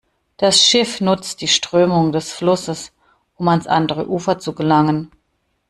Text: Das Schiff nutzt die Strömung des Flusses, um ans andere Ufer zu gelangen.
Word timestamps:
Das 0.37 0.59
Schiff 0.65 0.99
nutzt 0.99 1.41
die 1.41 1.47
Strömung 1.47 2.11
des 2.11 2.33
Flusses, 2.33 2.91
um 3.37 3.47
ans 3.49 3.67
andere 3.67 4.07
Ufer 4.09 4.39
zu 4.39 4.53
gelangen. 4.55 5.11